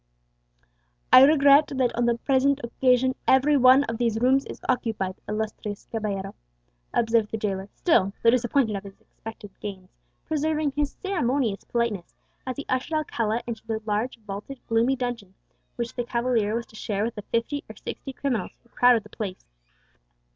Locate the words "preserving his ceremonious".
10.25-11.65